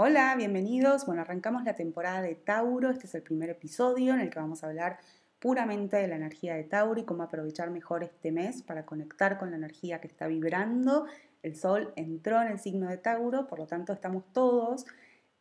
Hola, 0.00 0.36
bienvenidos. 0.36 1.06
Bueno, 1.06 1.22
arrancamos 1.22 1.64
la 1.64 1.74
temporada 1.74 2.22
de 2.22 2.36
Tauro. 2.36 2.90
Este 2.90 3.08
es 3.08 3.16
el 3.16 3.22
primer 3.22 3.50
episodio 3.50 4.14
en 4.14 4.20
el 4.20 4.30
que 4.30 4.38
vamos 4.38 4.62
a 4.62 4.68
hablar 4.68 5.00
puramente 5.40 5.96
de 5.96 6.06
la 6.06 6.14
energía 6.14 6.54
de 6.54 6.62
Tauro 6.62 7.00
y 7.00 7.04
cómo 7.04 7.24
aprovechar 7.24 7.70
mejor 7.70 8.04
este 8.04 8.30
mes 8.30 8.62
para 8.62 8.86
conectar 8.86 9.38
con 9.38 9.50
la 9.50 9.56
energía 9.56 10.00
que 10.00 10.06
está 10.06 10.28
vibrando. 10.28 11.06
El 11.42 11.56
sol 11.56 11.92
entró 11.96 12.40
en 12.40 12.46
el 12.46 12.60
signo 12.60 12.88
de 12.88 12.96
Tauro, 12.96 13.48
por 13.48 13.58
lo 13.58 13.66
tanto 13.66 13.92
estamos 13.92 14.22
todos 14.32 14.86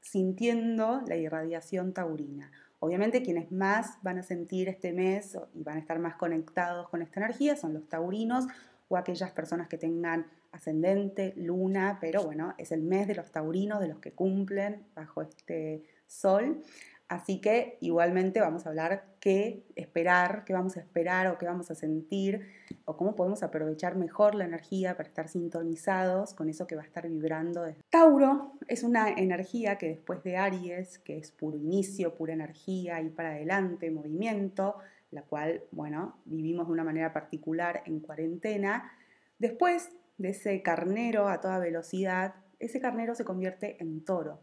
sintiendo 0.01 1.03
la 1.05 1.17
irradiación 1.17 1.93
taurina. 1.93 2.51
Obviamente 2.79 3.21
quienes 3.21 3.51
más 3.51 3.99
van 4.01 4.17
a 4.17 4.23
sentir 4.23 4.69
este 4.69 4.91
mes 4.91 5.37
y 5.53 5.61
van 5.61 5.75
a 5.75 5.81
estar 5.81 5.99
más 5.99 6.15
conectados 6.15 6.89
con 6.89 7.03
esta 7.03 7.19
energía 7.19 7.57
son 7.57 7.75
los 7.75 7.87
taurinos 7.87 8.47
o 8.89 8.97
aquellas 8.97 9.31
personas 9.31 9.67
que 9.67 9.77
tengan 9.77 10.27
ascendente, 10.51 11.33
luna, 11.35 11.97
pero 11.99 12.23
bueno, 12.23 12.53
es 12.57 12.71
el 12.71 12.81
mes 12.81 13.07
de 13.07 13.15
los 13.15 13.31
taurinos, 13.31 13.79
de 13.79 13.87
los 13.87 13.99
que 13.99 14.11
cumplen 14.11 14.85
bajo 14.95 15.21
este 15.21 15.83
sol. 16.07 16.63
Así 17.09 17.39
que 17.39 17.77
igualmente 17.79 18.41
vamos 18.41 18.65
a 18.65 18.69
hablar 18.69 19.05
qué 19.21 19.63
esperar, 19.75 20.43
qué 20.43 20.51
vamos 20.51 20.75
a 20.75 20.81
esperar 20.81 21.27
o 21.27 21.37
qué 21.37 21.45
vamos 21.45 21.71
a 21.71 21.75
sentir 21.75 22.45
o 22.83 22.97
cómo 22.97 23.15
podemos 23.15 23.43
aprovechar 23.43 23.95
mejor 23.95 24.35
la 24.35 24.43
energía 24.43 24.97
para 24.97 25.07
estar 25.07 25.29
sintonizados 25.29 26.33
con 26.33 26.49
eso 26.49 26.67
que 26.67 26.75
va 26.75 26.81
a 26.81 26.85
estar 26.85 27.07
vibrando. 27.07 27.65
Tauro 27.89 28.53
es 28.67 28.83
una 28.83 29.09
energía 29.09 29.77
que 29.77 29.87
después 29.87 30.21
de 30.23 30.35
Aries, 30.35 30.99
que 30.99 31.17
es 31.17 31.31
puro 31.31 31.57
inicio, 31.57 32.13
pura 32.13 32.33
energía, 32.33 32.99
y 32.99 33.09
para 33.09 33.29
adelante, 33.29 33.89
movimiento, 33.89 34.75
la 35.11 35.23
cual, 35.23 35.63
bueno, 35.71 36.17
vivimos 36.25 36.67
de 36.67 36.73
una 36.73 36.83
manera 36.83 37.13
particular 37.13 37.83
en 37.85 37.99
cuarentena, 37.99 38.91
después 39.39 39.89
de 40.17 40.29
ese 40.29 40.61
carnero 40.61 41.29
a 41.29 41.39
toda 41.39 41.59
velocidad, 41.59 42.35
ese 42.59 42.79
carnero 42.79 43.15
se 43.15 43.25
convierte 43.25 43.81
en 43.81 44.03
toro. 44.03 44.41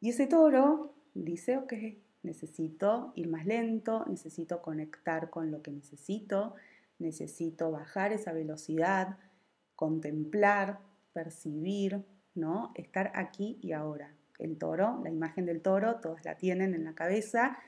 Y 0.00 0.10
ese 0.10 0.26
toro 0.26 0.94
dice, 1.14 1.56
ok, 1.56 1.72
necesito 2.22 3.12
ir 3.16 3.28
más 3.28 3.46
lento, 3.46 4.04
necesito 4.06 4.62
conectar 4.62 5.30
con 5.30 5.50
lo 5.50 5.62
que 5.62 5.70
necesito, 5.70 6.54
necesito 6.98 7.70
bajar 7.70 8.12
esa 8.12 8.32
velocidad, 8.32 9.18
contemplar, 9.76 10.80
percibir, 11.12 12.04
¿no? 12.34 12.72
Estar 12.74 13.12
aquí 13.14 13.58
y 13.62 13.72
ahora. 13.72 14.14
El 14.38 14.56
toro, 14.58 15.00
la 15.02 15.10
imagen 15.10 15.46
del 15.46 15.60
toro, 15.60 15.96
todos 15.96 16.24
la 16.24 16.36
tienen 16.36 16.74
en 16.74 16.84
la 16.84 16.94
cabeza, 16.94 17.58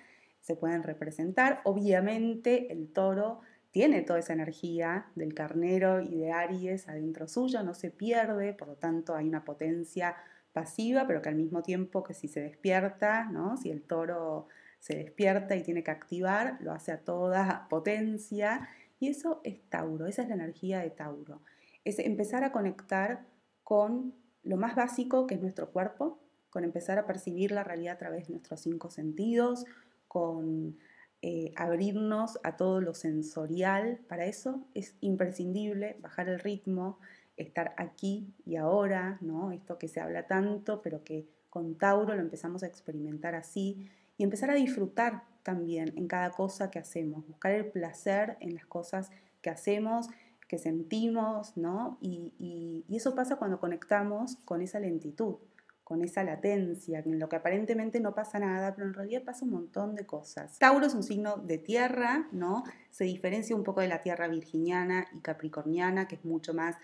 se 0.42 0.56
pueden 0.56 0.82
representar. 0.82 1.62
Obviamente 1.64 2.70
el 2.72 2.92
toro 2.92 3.40
tiene 3.70 4.02
toda 4.02 4.18
esa 4.18 4.34
energía 4.34 5.06
del 5.14 5.32
carnero 5.32 6.02
y 6.02 6.18
de 6.18 6.30
Aries 6.30 6.88
adentro 6.88 7.26
suyo, 7.26 7.62
no 7.62 7.72
se 7.72 7.90
pierde, 7.90 8.52
por 8.52 8.68
lo 8.68 8.74
tanto 8.76 9.14
hay 9.14 9.26
una 9.26 9.44
potencia 9.44 10.14
pasiva, 10.52 11.06
pero 11.06 11.22
que 11.22 11.30
al 11.30 11.36
mismo 11.36 11.62
tiempo 11.62 12.02
que 12.02 12.12
si 12.12 12.28
se 12.28 12.40
despierta, 12.40 13.24
¿no? 13.24 13.56
si 13.56 13.70
el 13.70 13.82
toro 13.82 14.48
se 14.78 14.96
despierta 14.96 15.56
y 15.56 15.62
tiene 15.62 15.82
que 15.82 15.90
activar, 15.90 16.58
lo 16.60 16.72
hace 16.72 16.92
a 16.92 16.98
toda 16.98 17.66
potencia. 17.70 18.68
Y 19.00 19.08
eso 19.08 19.40
es 19.44 19.62
Tauro, 19.70 20.06
esa 20.06 20.22
es 20.22 20.28
la 20.28 20.34
energía 20.34 20.80
de 20.80 20.90
Tauro. 20.90 21.40
Es 21.84 21.98
empezar 21.98 22.44
a 22.44 22.52
conectar 22.52 23.24
con 23.62 24.12
lo 24.42 24.56
más 24.56 24.74
básico 24.74 25.26
que 25.26 25.36
es 25.36 25.40
nuestro 25.40 25.70
cuerpo, 25.70 26.18
con 26.50 26.64
empezar 26.64 26.98
a 26.98 27.06
percibir 27.06 27.52
la 27.52 27.64
realidad 27.64 27.94
a 27.94 27.98
través 27.98 28.26
de 28.26 28.32
nuestros 28.34 28.60
cinco 28.60 28.90
sentidos, 28.90 29.64
con 30.12 30.76
eh, 31.22 31.54
abrirnos 31.56 32.38
a 32.42 32.58
todo 32.58 32.82
lo 32.82 32.92
sensorial. 32.92 33.98
Para 34.10 34.26
eso 34.26 34.62
es 34.74 34.94
imprescindible 35.00 35.96
bajar 36.02 36.28
el 36.28 36.38
ritmo, 36.38 36.98
estar 37.38 37.74
aquí 37.78 38.34
y 38.44 38.56
ahora, 38.56 39.16
¿no? 39.22 39.52
Esto 39.52 39.78
que 39.78 39.88
se 39.88 40.00
habla 40.00 40.26
tanto, 40.26 40.82
pero 40.82 41.02
que 41.02 41.26
con 41.48 41.78
Tauro 41.78 42.14
lo 42.14 42.20
empezamos 42.20 42.62
a 42.62 42.66
experimentar 42.66 43.34
así 43.34 43.88
y 44.18 44.24
empezar 44.24 44.50
a 44.50 44.54
disfrutar 44.54 45.22
también 45.42 45.94
en 45.96 46.08
cada 46.08 46.28
cosa 46.28 46.70
que 46.70 46.78
hacemos, 46.78 47.26
buscar 47.26 47.52
el 47.52 47.64
placer 47.70 48.36
en 48.40 48.54
las 48.54 48.66
cosas 48.66 49.10
que 49.40 49.48
hacemos, 49.48 50.10
que 50.46 50.58
sentimos, 50.58 51.56
¿no? 51.56 51.96
y 52.02 52.84
eso 52.90 53.14
pasa 53.14 53.36
cuando 53.36 53.58
conectamos 53.58 54.36
con 54.44 54.60
esa 54.60 54.78
lentitud 54.78 55.36
con 55.84 56.02
esa 56.02 56.22
latencia, 56.24 57.00
en 57.00 57.18
lo 57.18 57.28
que 57.28 57.36
aparentemente 57.36 58.00
no 58.00 58.14
pasa 58.14 58.38
nada, 58.38 58.74
pero 58.74 58.86
en 58.86 58.94
realidad 58.94 59.24
pasa 59.24 59.44
un 59.44 59.50
montón 59.50 59.94
de 59.94 60.06
cosas. 60.06 60.58
Tauro 60.58 60.86
es 60.86 60.94
un 60.94 61.02
signo 61.02 61.36
de 61.36 61.58
tierra, 61.58 62.28
¿no? 62.32 62.64
Se 62.90 63.04
diferencia 63.04 63.56
un 63.56 63.64
poco 63.64 63.80
de 63.80 63.88
la 63.88 64.00
tierra 64.00 64.28
virginiana 64.28 65.06
y 65.12 65.18
capricorniana, 65.18 66.06
que 66.06 66.16
es 66.16 66.24
mucho 66.24 66.54
más, 66.54 66.76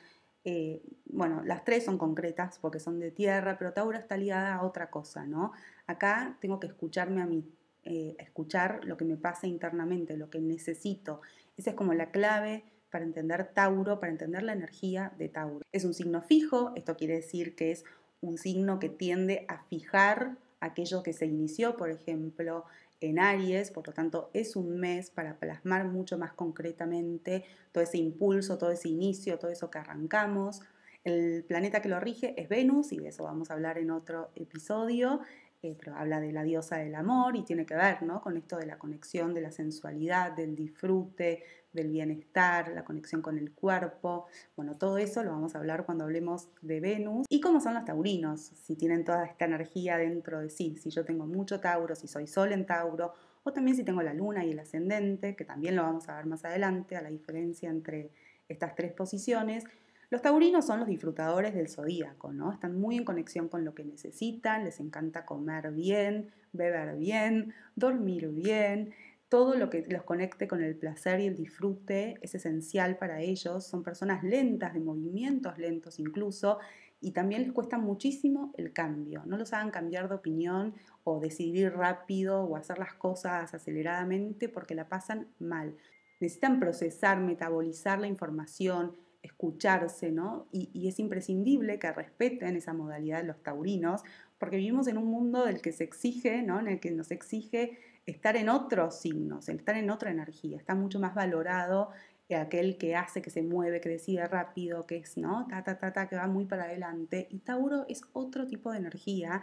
eh, 0.45 0.83
bueno, 1.07 1.43
las 1.45 1.65
tres 1.65 1.85
son 1.85 1.97
concretas 1.97 2.59
porque 2.59 2.81
son 2.81 2.99
de 2.99 3.11
tierra, 3.11 3.57
pero 3.59 3.73
Tauro 3.73 3.97
está 3.97 4.17
ligada 4.17 4.57
a 4.57 4.65
otra 4.65 4.91
cosa, 4.91 5.25
¿no? 5.25 5.53
Acá 5.87 6.37
tengo 6.41 6.59
que 6.59 6.67
escucharme 6.67 7.23
a 7.23 7.27
mí, 7.27 7.45
eh, 7.85 8.17
escuchar 8.19 8.85
lo 8.85 8.97
que 8.97 9.05
me 9.05 9.17
pasa 9.17 9.47
internamente, 9.47 10.17
lo 10.17 10.29
que 10.29 10.41
necesito. 10.41 11.21
Esa 11.57 11.71
es 11.71 11.77
como 11.77 11.95
la 11.95 12.11
clave 12.11 12.65
para 12.91 13.05
entender 13.05 13.53
Tauro, 13.55 14.01
para 14.01 14.13
entender 14.13 14.43
la 14.43 14.53
energía 14.53 15.13
de 15.19 15.29
Tauro. 15.29 15.65
Es 15.73 15.85
un 15.85 15.95
signo 15.95 16.23
fijo, 16.23 16.73
esto 16.75 16.97
quiere 16.97 17.17
decir 17.17 17.55
que 17.55 17.71
es 17.71 17.85
un 18.21 18.39
signo 18.39 18.79
que 18.79 18.89
tiende 18.89 19.45
a 19.49 19.62
fijar 19.65 20.37
aquello 20.61 21.03
que 21.03 21.12
se 21.12 21.27
inició, 21.27 21.77
por 21.77 21.91
ejemplo, 21.91 22.65
en 23.01 23.19
Aries, 23.19 23.71
por 23.71 23.87
lo 23.87 23.93
tanto 23.93 24.31
es 24.33 24.56
un 24.56 24.79
mes 24.79 25.11
para 25.11 25.37
plasmar 25.37 25.84
mucho 25.84 26.19
más 26.19 26.33
concretamente 26.33 27.45
todo 27.71 27.84
ese 27.84 27.99
impulso, 27.99 28.59
todo 28.59 28.73
ese 28.73 28.89
inicio, 28.89 29.39
todo 29.39 29.51
eso 29.51 29.71
que 29.71 29.79
arrancamos. 29.79 30.62
El 31.05 31.45
planeta 31.45 31.81
que 31.81 31.89
lo 31.89 32.01
rige 32.01 32.34
es 32.41 32.49
Venus 32.49 32.93
y 32.93 32.99
de 32.99 33.09
eso 33.09 33.23
vamos 33.23 33.51
a 33.51 33.55
hablar 33.55 33.79
en 33.79 33.91
otro 33.91 34.31
episodio. 34.35 35.21
Eh, 35.61 35.77
pero 35.77 35.97
habla 35.97 36.21
de 36.21 36.31
la 36.31 36.45
diosa 36.45 36.77
del 36.77 36.95
amor 36.95 37.35
y 37.35 37.43
tiene 37.43 37.67
que 37.67 37.75
ver 37.75 38.03
¿no? 38.05 38.21
con 38.23 38.37
esto 38.37 38.56
de 38.59 38.67
la 38.67 38.79
conexión 38.79 39.35
de 39.35 39.41
la 39.41 39.50
sensualidad, 39.50 40.31
del 40.31 40.55
disfrute, 40.55 41.43
del 41.78 41.91
bienestar, 41.91 42.69
la 42.69 42.84
conexión 42.84 43.22
con 43.22 43.39
el 43.39 43.53
cuerpo. 43.53 44.27
Bueno, 44.56 44.77
todo 44.77 44.99
eso 44.99 45.22
lo 45.22 45.31
vamos 45.31 45.55
a 45.55 45.59
hablar 45.59 45.87
cuando 45.87 46.05
hablemos 46.05 46.49
de 46.61 46.81
Venus 46.81 47.27
y 47.28 47.41
cómo 47.41 47.61
son 47.61 47.75
los 47.75 47.84
taurinos, 47.84 48.41
si 48.41 48.77
tienen 48.77 49.05
toda 49.05 49.25
esta 49.25 49.47
energía 49.47 49.97
dentro 49.97 50.41
de 50.41 50.50
sí, 50.50 50.77
si 50.77 50.91
yo 50.91 51.05
tengo 51.05 51.27
mucho 51.27 51.61
Tauro, 51.61 51.94
si 51.94 52.06
soy 52.06 52.27
Sol 52.27 52.53
en 52.53 52.67
Tauro, 52.67 53.15
o 53.44 53.53
también 53.53 53.77
si 53.77 53.84
tengo 53.84 54.03
la 54.03 54.12
luna 54.12 54.44
y 54.44 54.50
el 54.50 54.59
ascendente, 54.59 55.34
que 55.34 55.44
también 55.44 55.77
lo 55.77 55.83
vamos 55.83 56.09
a 56.09 56.17
ver 56.17 56.27
más 56.27 56.44
adelante, 56.44 56.97
a 56.97 57.03
la 57.03 57.09
diferencia 57.09 57.71
entre 57.71 58.11
estas 58.49 58.75
tres 58.75 58.93
posiciones. 58.93 59.65
Los 60.11 60.22
taurinos 60.22 60.67
son 60.67 60.81
los 60.81 60.88
disfrutadores 60.88 61.55
del 61.55 61.69
zodíaco, 61.69 62.33
¿no? 62.33 62.53
Están 62.53 62.81
muy 62.81 62.97
en 62.97 63.05
conexión 63.05 63.49
con 63.49 63.65
lo 63.65 63.75
que 63.75 63.84
necesitan, 63.84 64.65
les 64.65 64.81
encanta 64.81 65.27
comer 65.27 65.71
bien, 65.71 66.31
beber 66.53 66.97
bien, 66.97 67.53
dormir 67.77 68.28
bien, 68.28 68.94
todo 69.28 69.56
lo 69.56 69.69
que 69.69 69.84
los 69.89 70.03
conecte 70.05 70.49
con 70.49 70.62
el 70.62 70.75
placer 70.77 71.21
y 71.21 71.27
el 71.27 71.37
disfrute 71.37 72.19
es 72.22 72.34
esencial 72.34 72.97
para 72.97 73.21
ellos. 73.21 73.66
Son 73.66 73.83
personas 73.83 74.25
lentas, 74.25 74.72
de 74.75 74.81
movimientos 74.81 75.59
lentos 75.59 75.99
incluso, 75.99 76.59
y 77.00 77.12
también 77.12 77.43
les 77.43 77.53
cuesta 77.53 77.78
muchísimo 77.78 78.53
el 78.56 78.72
cambio. 78.72 79.22
No 79.27 79.37
los 79.37 79.53
hagan 79.53 79.71
cambiar 79.71 80.09
de 80.09 80.17
opinión 80.17 80.75
o 81.05 81.21
decidir 81.21 81.72
rápido 81.72 82.43
o 82.43 82.56
hacer 82.56 82.79
las 82.79 82.94
cosas 82.94 83.55
aceleradamente 83.55 84.49
porque 84.49 84.75
la 84.75 84.88
pasan 84.88 85.29
mal. 85.38 85.76
Necesitan 86.20 86.58
procesar, 86.58 87.20
metabolizar 87.20 88.00
la 88.00 88.08
información, 88.08 88.97
escucharse, 89.23 90.11
¿no? 90.11 90.49
Y, 90.53 90.88
es 90.88 90.99
imprescindible 90.99 91.79
que 91.79 91.93
respeten 91.93 92.56
esa 92.56 92.73
modalidad 92.73 93.20
de 93.20 93.29
los 93.29 93.43
taurinos, 93.43 94.03
porque 94.38 94.56
vivimos 94.56 94.88
en 94.88 94.99
un 94.99 95.06
mundo 95.06 95.44
del 95.44 95.61
que 95.61 95.73
se 95.73 95.85
exige, 95.85 96.43
¿no? 96.43 96.58
En 96.58 96.69
el 96.69 96.81
que 96.81 96.91
nos 96.91 97.11
exige 97.11 97.79
estar 98.10 98.37
en 98.37 98.49
otros 98.49 99.00
signos, 99.00 99.49
estar 99.49 99.76
en 99.76 99.90
otra 99.90 100.10
energía. 100.10 100.56
Está 100.56 100.75
mucho 100.75 100.99
más 101.00 101.14
valorado 101.14 101.90
aquel 102.37 102.76
que 102.76 102.94
hace, 102.94 103.22
que 103.22 103.31
se 103.31 103.43
mueve, 103.43 103.81
que 103.81 103.88
decide 103.88 104.26
rápido, 104.26 104.87
que 104.87 104.96
es, 104.96 105.16
¿no? 105.16 105.46
Ta, 105.49 105.62
ta, 105.62 105.78
ta, 105.78 105.93
ta, 105.93 106.08
que 106.08 106.16
va 106.16 106.26
muy 106.26 106.44
para 106.44 106.64
adelante. 106.64 107.26
Y 107.31 107.38
Tauro 107.38 107.87
es 107.88 108.02
otro 108.12 108.46
tipo 108.46 108.70
de 108.70 108.78
energía. 108.78 109.43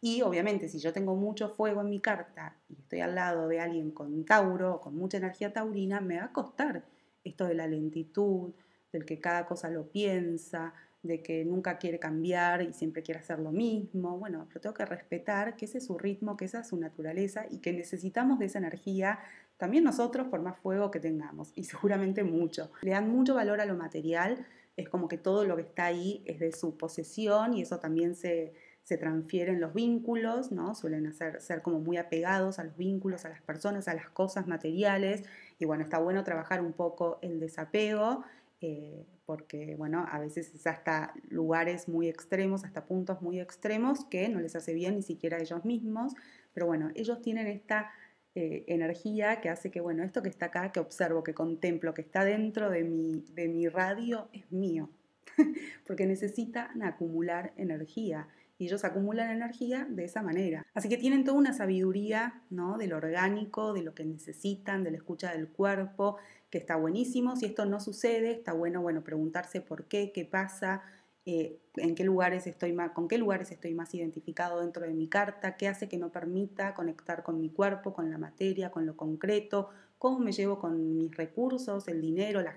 Y 0.00 0.22
obviamente, 0.22 0.68
si 0.68 0.78
yo 0.78 0.92
tengo 0.92 1.14
mucho 1.14 1.50
fuego 1.50 1.82
en 1.82 1.90
mi 1.90 2.00
carta 2.00 2.56
y 2.68 2.74
estoy 2.80 3.00
al 3.00 3.14
lado 3.14 3.48
de 3.48 3.60
alguien 3.60 3.90
con 3.90 4.24
Tauro, 4.24 4.80
con 4.80 4.96
mucha 4.96 5.18
energía 5.18 5.52
taurina, 5.52 6.00
me 6.00 6.18
va 6.18 6.26
a 6.26 6.32
costar 6.32 6.84
esto 7.22 7.46
de 7.46 7.54
la 7.54 7.66
lentitud, 7.66 8.52
del 8.92 9.04
que 9.04 9.20
cada 9.20 9.46
cosa 9.46 9.70
lo 9.70 9.88
piensa, 9.90 10.74
de 11.02 11.22
que 11.22 11.44
nunca 11.44 11.78
quiere 11.78 11.98
cambiar 11.98 12.62
y 12.62 12.72
siempre 12.72 13.02
quiere 13.02 13.20
hacer 13.20 13.38
lo 13.38 13.50
mismo. 13.50 14.18
Bueno, 14.18 14.46
pero 14.48 14.60
tengo 14.60 14.74
que 14.74 14.84
respetar 14.84 15.56
que 15.56 15.64
ese 15.64 15.78
es 15.78 15.86
su 15.86 15.98
ritmo, 15.98 16.36
que 16.36 16.44
esa 16.44 16.60
es 16.60 16.68
su 16.68 16.76
naturaleza 16.76 17.46
y 17.50 17.58
que 17.58 17.72
necesitamos 17.72 18.38
de 18.38 18.46
esa 18.46 18.58
energía 18.58 19.18
también 19.56 19.84
nosotros 19.84 20.26
por 20.26 20.42
más 20.42 20.58
fuego 20.58 20.90
que 20.90 20.98
tengamos 20.98 21.52
y 21.54 21.64
seguramente 21.64 22.24
mucho. 22.24 22.70
Le 22.82 22.92
dan 22.92 23.08
mucho 23.10 23.34
valor 23.34 23.60
a 23.60 23.64
lo 23.64 23.76
material, 23.76 24.44
es 24.76 24.88
como 24.88 25.06
que 25.06 25.18
todo 25.18 25.44
lo 25.44 25.56
que 25.56 25.62
está 25.62 25.86
ahí 25.86 26.22
es 26.26 26.40
de 26.40 26.52
su 26.52 26.76
posesión 26.76 27.54
y 27.54 27.62
eso 27.62 27.78
también 27.78 28.16
se, 28.16 28.54
se 28.82 28.96
transfiere 28.96 29.52
en 29.52 29.60
los 29.60 29.74
vínculos, 29.74 30.50
¿no? 30.50 30.74
Suelen 30.74 31.06
hacer, 31.06 31.40
ser 31.40 31.62
como 31.62 31.78
muy 31.78 31.96
apegados 31.96 32.58
a 32.58 32.64
los 32.64 32.76
vínculos, 32.76 33.24
a 33.24 33.28
las 33.28 33.42
personas, 33.42 33.86
a 33.86 33.94
las 33.94 34.08
cosas 34.08 34.46
materiales 34.46 35.22
y 35.58 35.64
bueno, 35.64 35.84
está 35.84 35.98
bueno 35.98 36.24
trabajar 36.24 36.60
un 36.60 36.72
poco 36.72 37.18
el 37.22 37.38
desapego 37.38 38.24
eh, 38.60 39.06
porque 39.26 39.76
bueno, 39.76 40.06
a 40.10 40.18
veces 40.18 40.54
es 40.54 40.66
hasta 40.66 41.14
lugares 41.28 41.88
muy 41.88 42.08
extremos, 42.08 42.64
hasta 42.64 42.84
puntos 42.84 43.22
muy 43.22 43.40
extremos 43.40 44.04
que 44.06 44.28
no 44.28 44.40
les 44.40 44.56
hace 44.56 44.74
bien 44.74 44.96
ni 44.96 45.02
siquiera 45.02 45.36
a 45.36 45.40
ellos 45.40 45.64
mismos, 45.64 46.14
pero 46.52 46.66
bueno, 46.66 46.90
ellos 46.94 47.22
tienen 47.22 47.46
esta 47.46 47.90
eh, 48.34 48.64
energía 48.66 49.40
que 49.40 49.48
hace 49.48 49.70
que, 49.70 49.80
bueno, 49.80 50.02
esto 50.02 50.22
que 50.22 50.28
está 50.28 50.46
acá, 50.46 50.72
que 50.72 50.80
observo, 50.80 51.22
que 51.22 51.34
contemplo, 51.34 51.92
que 51.94 52.02
está 52.02 52.24
dentro 52.24 52.70
de 52.70 52.82
mi, 52.82 53.24
de 53.34 53.48
mi 53.48 53.68
radio, 53.68 54.28
es 54.32 54.50
mío, 54.50 54.88
porque 55.86 56.06
necesitan 56.06 56.82
acumular 56.82 57.52
energía 57.56 58.28
y 58.62 58.66
ellos 58.66 58.84
acumulan 58.84 59.30
energía 59.30 59.88
de 59.90 60.04
esa 60.04 60.22
manera. 60.22 60.64
Así 60.72 60.88
que 60.88 60.96
tienen 60.96 61.24
toda 61.24 61.36
una 61.36 61.52
sabiduría 61.52 62.44
¿no? 62.48 62.78
del 62.78 62.92
orgánico, 62.92 63.72
de 63.72 63.82
lo 63.82 63.92
que 63.92 64.04
necesitan, 64.04 64.84
de 64.84 64.92
la 64.92 64.98
escucha 64.98 65.32
del 65.32 65.48
cuerpo, 65.48 66.16
que 66.48 66.58
está 66.58 66.76
buenísimo. 66.76 67.34
Si 67.34 67.46
esto 67.46 67.66
no 67.66 67.80
sucede, 67.80 68.30
está 68.30 68.52
bueno, 68.52 68.80
bueno, 68.80 69.02
preguntarse 69.02 69.60
por 69.60 69.86
qué, 69.86 70.12
qué 70.12 70.24
pasa, 70.24 70.82
eh, 71.26 71.58
en 71.74 71.96
qué 71.96 72.04
lugares 72.04 72.46
estoy 72.46 72.72
más, 72.72 72.92
con 72.92 73.08
qué 73.08 73.18
lugares 73.18 73.50
estoy 73.50 73.74
más 73.74 73.92
identificado 73.94 74.60
dentro 74.60 74.86
de 74.86 74.94
mi 74.94 75.08
carta, 75.08 75.56
qué 75.56 75.66
hace 75.66 75.88
que 75.88 75.98
no 75.98 76.12
permita 76.12 76.72
conectar 76.72 77.24
con 77.24 77.40
mi 77.40 77.50
cuerpo, 77.50 77.92
con 77.92 78.12
la 78.12 78.18
materia, 78.18 78.70
con 78.70 78.86
lo 78.86 78.96
concreto, 78.96 79.70
cómo 79.98 80.20
me 80.20 80.30
llevo 80.30 80.60
con 80.60 80.96
mis 80.96 81.16
recursos, 81.16 81.88
el 81.88 82.00
dinero, 82.00 82.40
la 82.42 82.56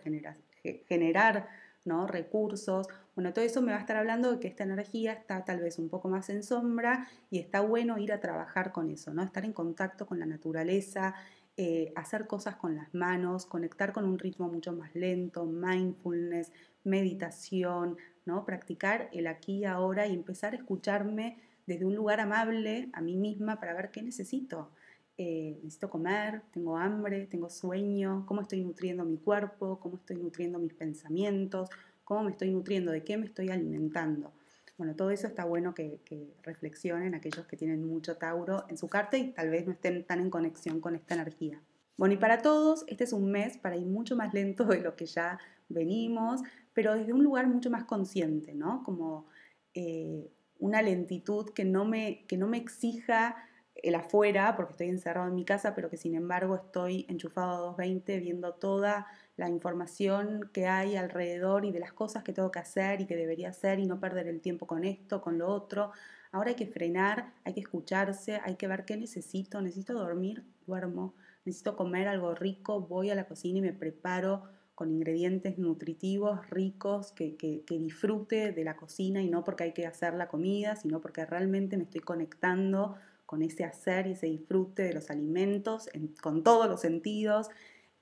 generar 0.87 1.47
¿no? 1.83 2.05
recursos. 2.05 2.87
Bueno, 3.15 3.31
todo 3.31 3.45
eso 3.45 3.61
me 3.61 3.71
va 3.71 3.77
a 3.77 3.81
estar 3.81 3.95
hablando 3.95 4.29
de 4.29 4.39
que 4.39 4.49
esta 4.49 4.65
energía 4.65 5.13
está 5.13 5.45
tal 5.45 5.61
vez 5.61 5.79
un 5.79 5.87
poco 5.87 6.09
más 6.09 6.29
en 6.29 6.43
sombra 6.43 7.07
y 7.31 7.39
está 7.39 7.61
bueno 7.61 7.97
ir 7.97 8.11
a 8.11 8.19
trabajar 8.19 8.73
con 8.73 8.91
eso, 8.91 9.13
¿no? 9.13 9.23
estar 9.23 9.45
en 9.45 9.53
contacto 9.53 10.05
con 10.05 10.19
la 10.19 10.25
naturaleza, 10.25 11.15
eh, 11.55 11.93
hacer 11.95 12.27
cosas 12.27 12.57
con 12.57 12.75
las 12.75 12.93
manos, 12.93 13.45
conectar 13.45 13.93
con 13.93 14.03
un 14.03 14.19
ritmo 14.19 14.49
mucho 14.49 14.73
más 14.73 14.93
lento, 14.95 15.45
mindfulness, 15.45 16.51
meditación, 16.83 17.95
¿no? 18.25 18.43
practicar 18.43 19.09
el 19.13 19.27
aquí 19.27 19.59
y 19.59 19.65
ahora 19.65 20.07
y 20.07 20.13
empezar 20.13 20.51
a 20.51 20.57
escucharme 20.57 21.37
desde 21.65 21.85
un 21.85 21.95
lugar 21.95 22.19
amable 22.19 22.89
a 22.91 22.99
mí 22.99 23.15
misma 23.15 23.61
para 23.61 23.73
ver 23.73 23.91
qué 23.91 24.03
necesito. 24.03 24.71
Eh, 25.17 25.57
necesito 25.63 25.89
comer, 25.89 26.41
tengo 26.51 26.75
hambre, 26.77 27.27
tengo 27.27 27.49
sueño, 27.49 28.25
cómo 28.25 28.41
estoy 28.41 28.61
nutriendo 28.61 29.05
mi 29.05 29.17
cuerpo, 29.17 29.79
cómo 29.79 29.95
estoy 29.95 30.17
nutriendo 30.17 30.59
mis 30.59 30.73
pensamientos, 30.73 31.69
cómo 32.05 32.23
me 32.23 32.31
estoy 32.31 32.51
nutriendo, 32.51 32.91
de 32.91 33.03
qué 33.03 33.17
me 33.17 33.25
estoy 33.25 33.49
alimentando. 33.49 34.31
Bueno, 34.77 34.95
todo 34.95 35.11
eso 35.11 35.27
está 35.27 35.45
bueno 35.45 35.73
que, 35.73 35.99
reflexionen 36.43 37.15
aquellos 37.15 37.45
que 37.47 37.57
tienen 37.57 37.85
mucho 37.85 38.17
Tauro 38.17 38.65
en 38.69 38.77
su 38.77 38.87
carta 38.87 39.17
y 39.17 39.31
tal 39.31 39.49
vez 39.49 39.65
no 39.65 39.73
estén 39.73 40.05
tan 40.05 40.19
en 40.19 40.29
conexión 40.29 40.79
con 40.79 40.95
esta 40.95 41.15
energía. 41.15 41.61
Bueno, 41.97 42.13
y 42.13 42.17
para 42.17 42.41
todos, 42.41 42.83
este 42.87 43.05
es 43.05 43.13
un 43.13 43.31
mes 43.31 43.57
para 43.57 43.77
ir 43.77 43.87
mucho 43.87 44.15
más 44.15 44.33
lento 44.33 44.65
de 44.65 44.81
lo 44.81 44.95
que 44.95 45.05
ya 45.05 45.39
venimos, 45.69 46.41
pero 46.73 46.93
desde 46.93 47.13
un 47.13 47.23
lugar 47.23 47.47
mucho 47.47 47.69
más 47.69 47.85
consciente, 47.85 48.53
¿no? 48.53 48.83
Como 48.83 49.27
eh, 49.73 50.29
una 50.59 50.81
lentitud 50.81 51.51
que 51.51 51.63
no 51.63 51.85
me, 51.85 52.25
que 52.27 52.37
no 52.37 52.47
me 52.47 52.57
exija 52.57 53.35
el 53.75 53.95
afuera, 53.95 54.55
porque 54.55 54.71
estoy 54.71 54.89
encerrado 54.89 55.29
en 55.29 55.35
mi 55.35 55.45
casa, 55.45 55.73
pero 55.73 55.89
que 55.89 55.97
sin 55.97 56.15
embargo 56.15 56.55
estoy 56.55 57.05
enchufado 57.07 57.53
a 57.53 57.59
220 57.59 58.19
viendo 58.19 58.53
toda 58.53 59.07
la 59.37 59.49
información 59.49 60.49
que 60.53 60.67
hay 60.67 60.95
alrededor 60.95 61.65
y 61.65 61.71
de 61.71 61.79
las 61.79 61.93
cosas 61.93 62.23
que 62.23 62.33
tengo 62.33 62.51
que 62.51 62.59
hacer 62.59 63.01
y 63.01 63.05
que 63.05 63.15
debería 63.15 63.49
hacer 63.49 63.79
y 63.79 63.85
no 63.85 63.99
perder 63.99 64.27
el 64.27 64.41
tiempo 64.41 64.65
con 64.65 64.83
esto, 64.85 65.21
con 65.21 65.37
lo 65.37 65.47
otro. 65.47 65.91
Ahora 66.31 66.49
hay 66.49 66.55
que 66.55 66.67
frenar, 66.67 67.33
hay 67.43 67.53
que 67.53 67.59
escucharse, 67.59 68.39
hay 68.43 68.55
que 68.55 68.67
ver 68.67 68.85
qué 68.85 68.97
necesito. 68.97 69.61
Necesito 69.61 69.93
dormir, 69.93 70.43
duermo. 70.65 71.13
Necesito 71.43 71.75
comer 71.75 72.07
algo 72.07 72.33
rico, 72.33 72.81
voy 72.81 73.09
a 73.09 73.15
la 73.15 73.25
cocina 73.25 73.59
y 73.59 73.61
me 73.61 73.73
preparo 73.73 74.43
con 74.73 74.91
ingredientes 74.91 75.57
nutritivos, 75.57 76.49
ricos, 76.49 77.13
que, 77.13 77.37
que, 77.37 77.63
disfrute 77.69 78.51
de 78.51 78.63
la 78.65 78.75
cocina 78.75 79.21
y 79.21 79.29
no 79.29 79.43
porque 79.45 79.63
hay 79.63 79.73
que 79.73 79.87
hacer 79.87 80.13
la 80.15 80.27
comida, 80.27 80.75
sino 80.75 80.99
porque 80.99 81.25
realmente 81.25 81.77
me 81.77 81.83
estoy 81.83 82.01
conectando 82.01 82.95
con 83.25 83.41
ese 83.41 83.63
hacer 83.63 84.07
y 84.07 84.11
ese 84.11 84.27
disfrute 84.27 84.83
de 84.83 84.93
los 84.93 85.09
alimentos, 85.09 85.89
con 86.21 86.43
todos 86.43 86.67
los 86.67 86.81
sentidos, 86.81 87.49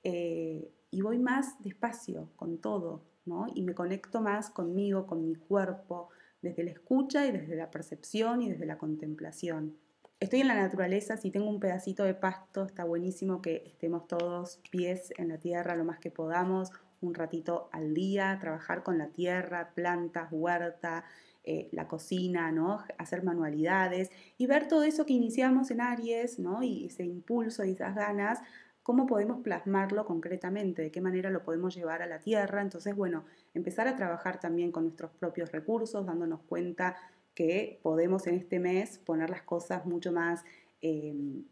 eh, 0.02 0.68
y 0.94 1.00
voy 1.00 1.18
más 1.18 1.60
despacio 1.60 2.30
con 2.36 2.58
todo, 2.58 3.02
¿no? 3.26 3.46
Y 3.52 3.62
me 3.62 3.74
conecto 3.74 4.20
más 4.20 4.48
conmigo, 4.48 5.08
con 5.08 5.26
mi 5.26 5.34
cuerpo, 5.34 6.08
desde 6.40 6.62
la 6.62 6.70
escucha 6.70 7.26
y 7.26 7.32
desde 7.32 7.56
la 7.56 7.72
percepción 7.72 8.42
y 8.42 8.50
desde 8.50 8.64
la 8.64 8.78
contemplación. 8.78 9.76
Estoy 10.20 10.42
en 10.42 10.48
la 10.48 10.54
naturaleza, 10.54 11.16
si 11.16 11.32
tengo 11.32 11.50
un 11.50 11.58
pedacito 11.58 12.04
de 12.04 12.14
pasto, 12.14 12.64
está 12.64 12.84
buenísimo 12.84 13.42
que 13.42 13.64
estemos 13.66 14.06
todos 14.06 14.60
pies 14.70 15.12
en 15.18 15.30
la 15.30 15.38
tierra 15.38 15.74
lo 15.74 15.84
más 15.84 15.98
que 15.98 16.12
podamos, 16.12 16.70
un 17.00 17.12
ratito 17.12 17.68
al 17.72 17.92
día, 17.92 18.38
trabajar 18.40 18.84
con 18.84 18.96
la 18.96 19.08
tierra, 19.08 19.72
plantas, 19.74 20.28
huerta, 20.30 21.04
eh, 21.42 21.68
la 21.72 21.88
cocina, 21.88 22.52
¿no? 22.52 22.84
hacer 22.96 23.22
manualidades 23.22 24.10
y 24.38 24.46
ver 24.46 24.66
todo 24.68 24.84
eso 24.84 25.04
que 25.04 25.12
iniciamos 25.12 25.70
en 25.70 25.80
Aries 25.82 26.38
¿no? 26.38 26.62
y 26.62 26.86
ese 26.86 27.04
impulso 27.04 27.64
y 27.64 27.72
esas 27.72 27.94
ganas, 27.94 28.38
cómo 28.84 29.06
podemos 29.06 29.40
plasmarlo 29.40 30.04
concretamente, 30.04 30.82
de 30.82 30.90
qué 30.92 31.00
manera 31.00 31.30
lo 31.30 31.42
podemos 31.42 31.74
llevar 31.74 32.02
a 32.02 32.06
la 32.06 32.20
tierra. 32.20 32.60
Entonces, 32.60 32.94
bueno, 32.94 33.24
empezar 33.54 33.88
a 33.88 33.96
trabajar 33.96 34.38
también 34.38 34.70
con 34.70 34.84
nuestros 34.84 35.10
propios 35.12 35.50
recursos, 35.50 36.06
dándonos 36.06 36.42
cuenta 36.42 36.94
que 37.34 37.80
podemos 37.82 38.26
en 38.26 38.36
este 38.36 38.60
mes 38.60 38.98
poner 38.98 39.30
las 39.30 39.42
cosas 39.42 39.86
mucho 39.86 40.12
más 40.12 40.44
em, 40.82 41.44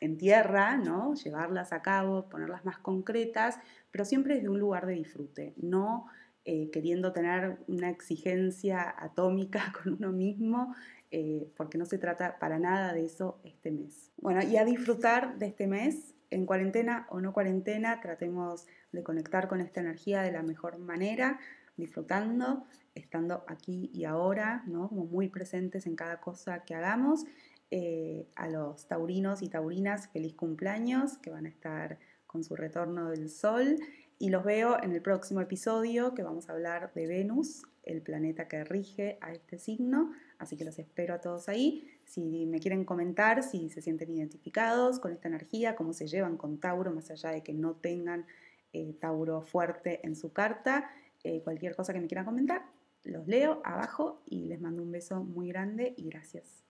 en 0.00 0.16
tierra, 0.16 0.76
¿no? 0.76 1.14
llevarlas 1.14 1.72
a 1.72 1.82
cabo, 1.82 2.28
ponerlas 2.28 2.64
más 2.64 2.78
concretas, 2.78 3.58
pero 3.90 4.04
siempre 4.04 4.36
desde 4.36 4.48
un 4.48 4.60
lugar 4.60 4.86
de 4.86 4.94
disfrute, 4.94 5.54
no 5.56 6.06
eh, 6.44 6.70
queriendo 6.70 7.12
tener 7.12 7.58
una 7.66 7.90
exigencia 7.90 8.94
atómica 8.96 9.72
con 9.82 9.94
uno 9.94 10.12
mismo, 10.12 10.74
eh, 11.10 11.50
porque 11.56 11.76
no 11.76 11.86
se 11.86 11.98
trata 11.98 12.38
para 12.38 12.60
nada 12.60 12.92
de 12.92 13.04
eso 13.04 13.40
este 13.42 13.72
mes. 13.72 14.12
Bueno, 14.16 14.42
y 14.42 14.56
a 14.56 14.64
disfrutar 14.64 15.38
de 15.38 15.46
este 15.46 15.66
mes, 15.66 16.14
en 16.30 16.46
cuarentena 16.46 17.06
o 17.10 17.20
no 17.20 17.32
cuarentena, 17.32 18.00
tratemos 18.00 18.66
de 18.92 19.02
conectar 19.02 19.48
con 19.48 19.60
esta 19.60 19.80
energía 19.80 20.22
de 20.22 20.32
la 20.32 20.42
mejor 20.42 20.78
manera, 20.78 21.38
disfrutando, 21.76 22.64
estando 22.94 23.44
aquí 23.46 23.90
y 23.94 24.04
ahora, 24.04 24.64
¿no? 24.66 24.88
muy 24.88 25.28
presentes 25.28 25.86
en 25.86 25.96
cada 25.96 26.20
cosa 26.20 26.64
que 26.64 26.74
hagamos. 26.74 27.24
Eh, 27.70 28.26
a 28.34 28.48
los 28.48 28.88
taurinos 28.88 29.42
y 29.42 29.48
taurinas, 29.48 30.08
feliz 30.08 30.34
cumpleaños, 30.34 31.18
que 31.18 31.30
van 31.30 31.44
a 31.44 31.50
estar 31.50 31.98
con 32.26 32.42
su 32.42 32.56
retorno 32.56 33.10
del 33.10 33.28
sol 33.28 33.76
y 34.18 34.30
los 34.30 34.42
veo 34.42 34.82
en 34.82 34.92
el 34.92 35.02
próximo 35.02 35.40
episodio 35.40 36.14
que 36.14 36.22
vamos 36.22 36.48
a 36.48 36.52
hablar 36.52 36.92
de 36.94 37.06
Venus, 37.06 37.62
el 37.82 38.02
planeta 38.02 38.48
que 38.48 38.64
rige 38.64 39.18
a 39.20 39.32
este 39.32 39.58
signo. 39.58 40.12
Así 40.38 40.56
que 40.56 40.64
los 40.64 40.78
espero 40.78 41.14
a 41.14 41.20
todos 41.20 41.48
ahí. 41.48 41.88
Si 42.04 42.46
me 42.46 42.60
quieren 42.60 42.84
comentar 42.84 43.42
si 43.42 43.70
se 43.70 43.82
sienten 43.82 44.10
identificados 44.10 45.00
con 45.00 45.12
esta 45.12 45.28
energía, 45.28 45.74
cómo 45.74 45.92
se 45.92 46.06
llevan 46.06 46.36
con 46.36 46.58
Tauro, 46.58 46.92
más 46.92 47.10
allá 47.10 47.30
de 47.30 47.42
que 47.42 47.52
no 47.52 47.74
tengan 47.74 48.26
eh, 48.72 48.94
Tauro 49.00 49.42
fuerte 49.42 50.00
en 50.04 50.14
su 50.14 50.32
carta, 50.32 50.90
eh, 51.24 51.42
cualquier 51.42 51.74
cosa 51.74 51.92
que 51.92 52.00
me 52.00 52.06
quieran 52.06 52.24
comentar, 52.24 52.66
los 53.04 53.26
leo 53.26 53.60
abajo 53.64 54.22
y 54.26 54.46
les 54.46 54.60
mando 54.60 54.82
un 54.82 54.92
beso 54.92 55.24
muy 55.24 55.48
grande 55.48 55.94
y 55.96 56.08
gracias. 56.08 56.64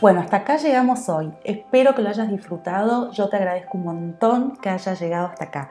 Bueno, 0.00 0.20
hasta 0.20 0.38
acá 0.38 0.56
llegamos 0.56 1.08
hoy. 1.08 1.32
Espero 1.44 1.94
que 1.94 2.02
lo 2.02 2.08
hayas 2.08 2.28
disfrutado. 2.28 3.10
Yo 3.12 3.28
te 3.28 3.36
agradezco 3.36 3.78
un 3.78 3.84
montón 3.84 4.56
que 4.56 4.68
hayas 4.68 5.00
llegado 5.00 5.26
hasta 5.26 5.44
acá. 5.44 5.70